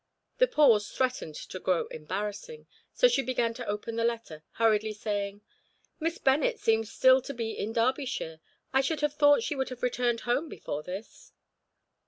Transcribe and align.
The 0.39 0.47
pause 0.47 0.91
threatened 0.91 1.35
to 1.35 1.59
grow 1.59 1.85
embarrassing, 1.89 2.65
so 2.91 3.07
she 3.07 3.21
began 3.21 3.53
to 3.53 3.67
open 3.67 3.97
the 3.97 4.03
letter, 4.03 4.43
hurriedly 4.53 4.93
saying: 4.93 5.41
"Miss 5.99 6.17
Bennet 6.17 6.59
seems 6.59 6.91
still 6.91 7.21
to 7.21 7.35
be 7.35 7.51
in 7.51 7.71
Derbyshire. 7.71 8.39
I 8.73 8.81
should 8.81 9.01
have 9.01 9.13
thought 9.13 9.43
she 9.43 9.55
would 9.55 9.69
have 9.69 9.83
returned 9.83 10.21
home 10.21 10.49
before 10.49 10.81
this." 10.81 11.33